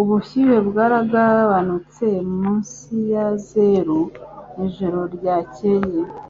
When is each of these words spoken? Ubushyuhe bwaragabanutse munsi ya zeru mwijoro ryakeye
Ubushyuhe 0.00 0.58
bwaragabanutse 0.68 2.06
munsi 2.38 2.92
ya 3.12 3.26
zeru 3.46 4.00
mwijoro 4.54 5.00
ryakeye 5.14 6.00